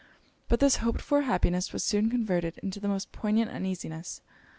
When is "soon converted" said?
1.83-2.57